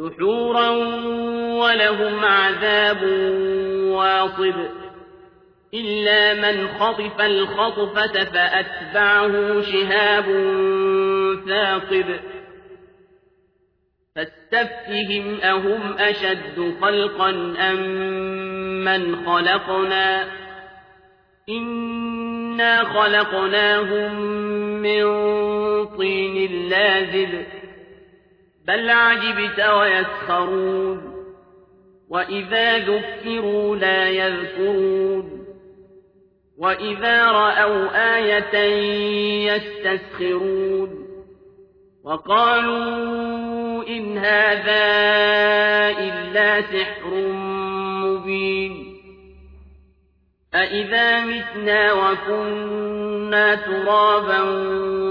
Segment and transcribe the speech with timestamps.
[0.00, 0.70] دحورا
[1.60, 3.02] ولهم عذاب
[3.84, 4.54] واصب
[5.74, 10.24] إلا من خطف الخطفة فأتبعه شهاب
[11.48, 12.20] ثاقب
[14.16, 17.30] فاستفتهم أهم أشد خلقا
[17.70, 17.80] أم
[18.84, 20.24] من خلقنا
[21.48, 24.20] إنا خلقناهم
[24.82, 25.04] من
[25.96, 27.59] طين لازب
[28.70, 31.02] بل عجبت ويسخرون
[32.10, 35.46] وإذا ذكروا لا يذكرون
[36.58, 38.56] وإذا رأوا آية
[39.52, 41.06] يستسخرون
[42.04, 44.84] وقالوا إن هذا
[45.98, 47.14] إلا سحر
[48.04, 48.96] مبين
[50.54, 54.40] أإذا متنا وكنا ترابا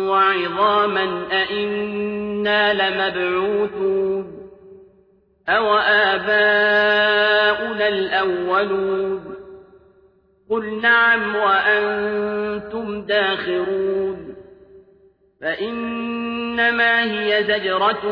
[0.09, 4.39] وعظاما أإنا لمبعوثون
[5.49, 9.35] أو آباؤنا الأولون
[10.49, 14.35] قل نعم وأنتم داخرون
[15.41, 18.05] فإنما هي زجرة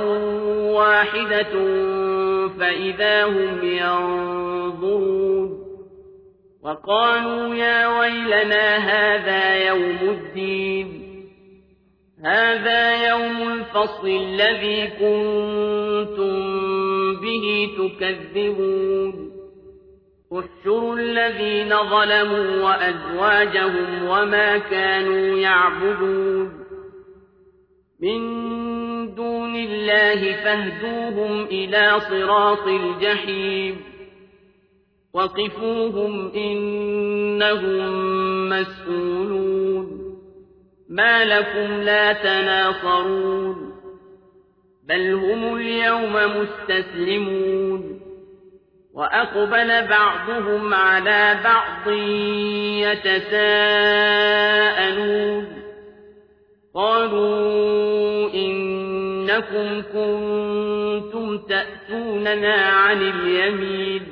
[0.73, 1.53] واحدة
[2.59, 5.67] فإذا هم ينظرون
[6.63, 11.07] وقالوا يا ويلنا هذا يوم الدين
[12.25, 13.26] هذا يوم
[13.77, 16.35] الفصل الذي كنتم
[17.21, 19.31] به تكذبون
[20.33, 26.65] احشروا الذين ظلموا وأزواجهم وما كانوا يعبدون
[28.01, 28.19] من
[29.15, 33.81] دون الله فاهدوهم إلى صراط الجحيم
[35.13, 37.79] وقفوهم إنهم
[38.49, 39.97] مسؤولون
[40.89, 43.66] ما لكم لا تناصرون
[44.87, 47.99] بل هم اليوم مستسلمون
[48.93, 51.89] وأقبل بعضهم على بعض
[53.07, 53.87] يتساءلون
[56.75, 64.03] قالوا إنكم كنتم تأتوننا عن اليمين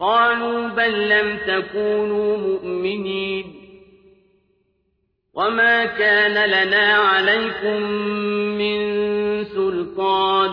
[0.00, 3.54] قالوا بل لم تكونوا مؤمنين
[5.34, 7.82] وما كان لنا عليكم
[8.58, 9.21] من
[9.96, 10.52] سلطان.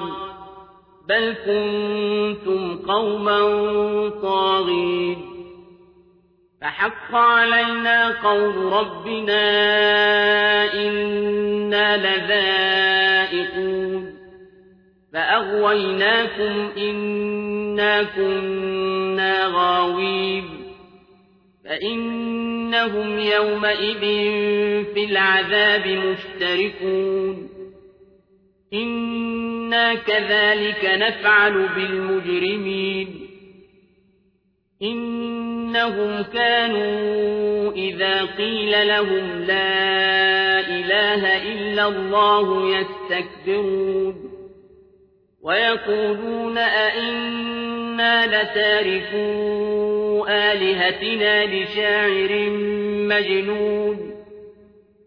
[1.09, 3.39] بل كنتم قوما
[4.21, 5.17] طاغين.
[6.61, 9.43] فحق علينا قول ربنا
[10.73, 14.13] إنا لذائقون.
[15.13, 20.49] فأغويناكم إنا كنا غاوين.
[21.65, 24.01] فإنهم يومئذ
[24.93, 27.48] في العذاب مشتركون.
[28.73, 33.29] إنا كذلك نفعل بالمجرمين
[34.81, 44.29] إنهم كانوا إذا قيل لهم لا إله إلا الله يستكبرون
[45.43, 49.79] ويقولون أئنا لتاركوا
[50.51, 52.49] آلهتنا لشاعر
[53.09, 54.18] مجنون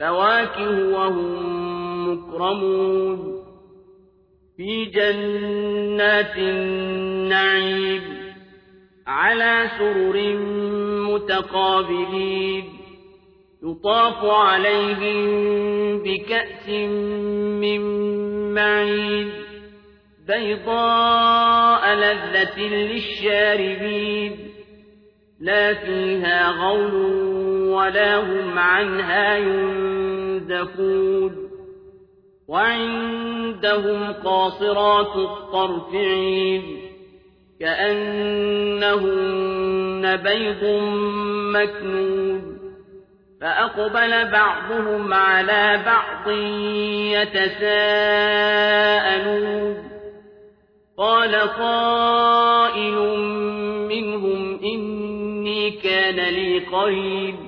[0.00, 3.44] فواكه وهم مكرمون.
[4.56, 8.02] في جنات النعيم
[9.06, 10.36] على سرر
[11.14, 12.64] متقابلين.
[13.62, 15.18] يطاف عليهم
[16.02, 16.68] بكأس
[17.60, 17.80] من
[18.54, 19.30] معين.
[20.28, 24.36] بيضاء لذة للشاربين.
[25.40, 27.37] لا فيها غول
[27.68, 31.48] ولا هم عنها ينزفون.
[32.48, 36.62] وعندهم قاصرات الطرف عين
[37.60, 38.96] كأنهن
[40.16, 40.64] بيض
[41.54, 42.58] مكنون.
[43.40, 46.30] فأقبل بعضهم على بعض
[47.12, 48.28] يتساءلون.
[50.98, 52.94] قال قائل
[53.88, 57.47] منهم إني كان لي قريب.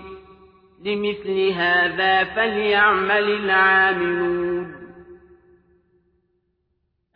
[0.85, 4.75] لمثل هذا فليعمل العاملون.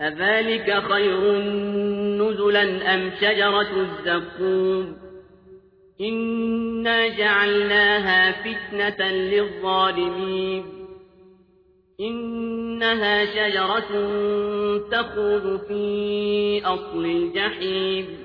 [0.01, 1.39] أذلك خير
[2.21, 4.97] نزلا أم شجرة الزقوم؟
[6.01, 10.65] إنا جعلناها فتنة للظالمين.
[12.01, 13.89] إنها شجرة
[14.91, 18.24] تخرج في أصل الجحيم.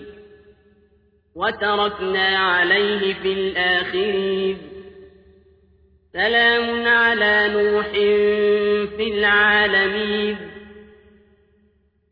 [1.35, 4.57] وتركنا عليه في الآخرين.
[6.13, 7.87] سلام على نوح
[8.97, 10.37] في العالمين.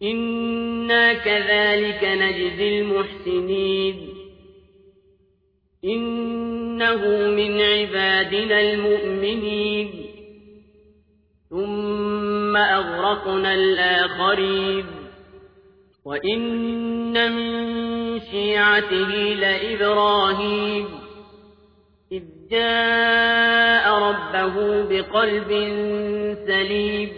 [0.03, 4.09] إنا كذلك نجزي المحسنين.
[5.85, 10.05] إنه من عبادنا المؤمنين.
[11.49, 14.85] ثم أغرقنا الآخرين.
[16.05, 17.98] وإن من
[18.31, 20.87] شيعته لإبراهيم.
[22.11, 25.49] إذ جاء ربه بقلب
[26.47, 27.09] سليم.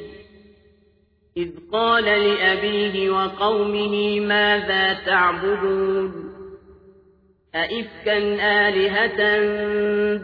[1.38, 6.32] إذ قال لأبيه وقومه ماذا تعبدون؟
[7.56, 8.18] أئفكا
[8.68, 9.38] آلهة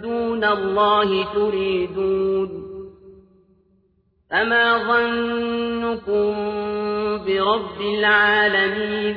[0.02, 2.68] دون الله تريدون؟
[4.32, 6.36] فما ظنكم
[7.26, 9.17] برب العالمين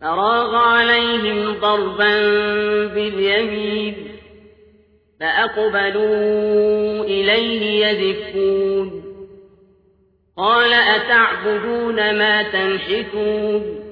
[0.00, 2.18] فراغ عليهم ضربا
[2.86, 3.94] باليمين
[5.20, 9.02] فأقبلوا إليه يزفون.
[10.38, 13.82] قال أتعبدون ما تنحتون؟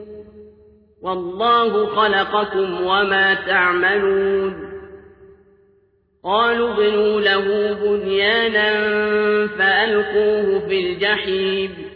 [1.03, 4.75] والله خلقكم وما تعملون.
[6.25, 8.73] قالوا ابنوا له بنيانا
[9.47, 11.94] فألقوه في الجحيم.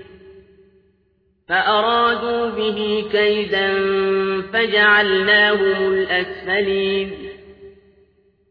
[1.49, 3.73] فأرادوا به كيدا
[4.53, 7.11] فجعلناهم الأسفلين.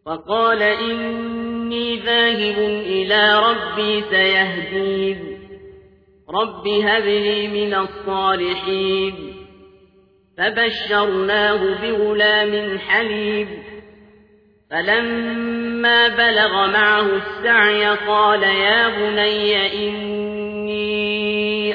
[0.05, 5.39] وقال إني ذاهب إلى ربي سيهدين.
[6.41, 9.13] رب هب لي من الصالحين.
[10.37, 13.47] فبشرناه بغلام حليم.
[14.71, 20.16] فلما بلغ معه السعي قال يا بني إني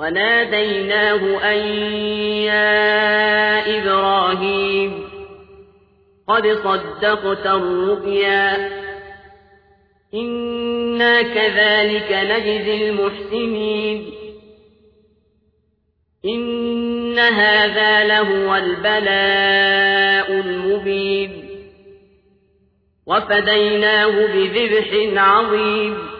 [0.00, 1.58] وناديناه أن
[2.42, 5.04] يا إبراهيم
[6.28, 8.70] قد صدقت الرؤيا
[10.14, 14.12] إنا كذلك نجزي المحسنين.
[16.24, 21.48] إن هذا لهو البلاء المبين.
[23.06, 26.19] وفديناه بذبح عظيم.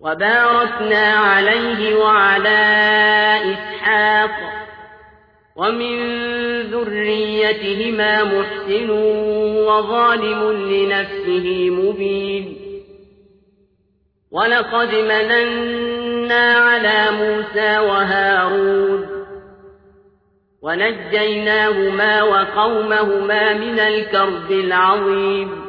[0.00, 2.60] وباركنا عليه وعلى
[3.52, 4.30] إسحاق
[5.56, 5.96] ومن
[6.62, 8.90] ذريتهما محسن
[9.68, 12.56] وظالم لنفسه مبين.
[14.30, 19.06] ولقد مننا على موسى وهارون
[20.62, 25.63] ونجيناهما وقومهما من الكرب العظيم.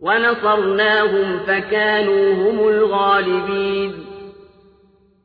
[0.00, 3.92] ونصرناهم فكانوا هم الغالبين.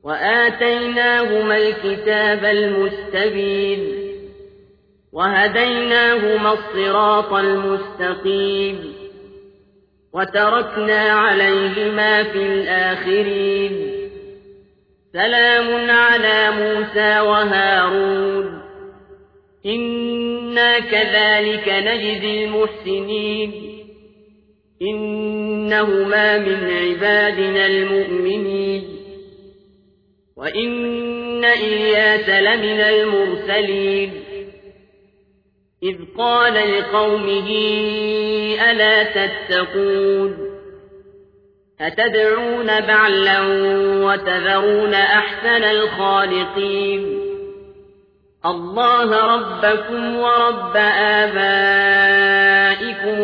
[0.04, 3.80] وآتيناهما الكتاب المستبين.
[5.14, 8.94] وهديناهما الصراط المستقيم.
[10.14, 13.92] وتركنا عليهما في الآخرين.
[15.14, 18.62] سلام على موسى وهارون.
[19.66, 23.73] إنا كذلك نجزي المحسنين.
[24.90, 28.84] إنهما من عبادنا المؤمنين.
[30.38, 34.14] وإن إلياس لمن المرسلين.
[35.84, 37.50] إذ قال لقومه
[38.72, 40.38] ألا تتقون؟
[41.82, 43.42] أتدعون بعلا
[44.06, 47.20] وتذرون أحسن الخالقين؟
[48.46, 51.32] الله ربكم ورب آبائكم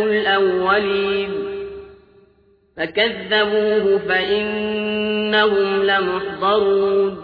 [0.08, 1.39] الأولين.
[2.80, 7.22] فكذبوه فإنهم لمحضرون.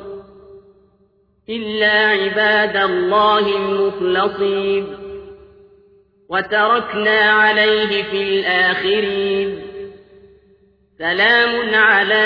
[1.49, 4.87] إلا عباد الله المخلصين.
[6.29, 9.59] وتركنا عليه في الآخرين.
[10.97, 12.25] سلام على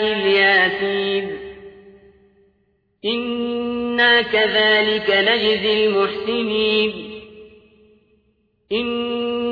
[0.00, 1.30] إلياسين.
[3.04, 6.92] إنا كذلك نجزي المحسنين.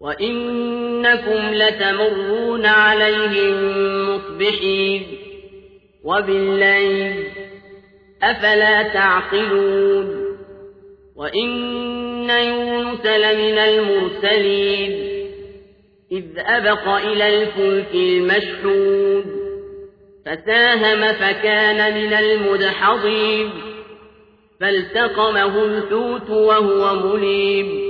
[0.00, 3.54] وإنكم لتمرون عليهم
[4.10, 5.06] مصبحين
[6.04, 7.24] وبالليل
[8.22, 10.36] أفلا تعقلون
[11.16, 15.10] وإن يونس لمن المرسلين
[16.12, 19.24] إذ أبق إلى الفلك المشحود
[20.26, 23.50] فساهم فكان من المدحضين
[24.60, 27.89] فالتقمه الحوت وهو مليم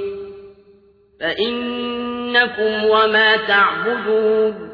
[1.21, 4.71] فإنكم وما تعبدون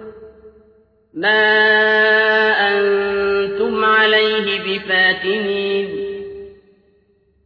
[1.13, 1.49] ما
[2.69, 6.07] أنتم عليه بفاتنين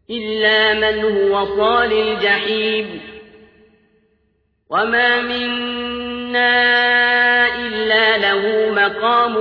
[0.10, 3.02] إلا من هو صال الجحيم
[4.70, 6.56] وما منا
[7.56, 9.36] إلا له مقام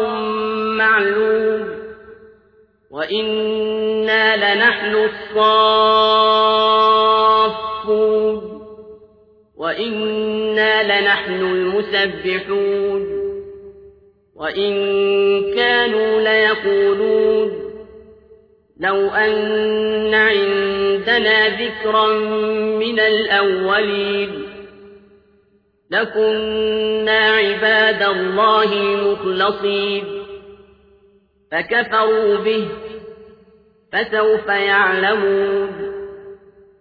[0.76, 1.68] معلوم
[2.90, 5.60] وإنا لنحن الصافون
[9.60, 13.06] وإنا لنحن المسبحون
[14.36, 14.74] وإن
[15.54, 17.70] كانوا ليقولون
[18.80, 22.06] لو أن عندنا ذكرا
[22.78, 24.42] من الأولين
[25.90, 30.04] لكنا عباد الله مخلصين
[31.52, 32.68] فكفروا به
[33.92, 35.69] فسوف يعلمون